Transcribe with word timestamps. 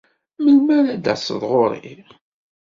Melmi 0.43 0.71
ara 0.77 0.93
d-taseḍ 0.95 1.41
ɣur-i? 1.51 1.95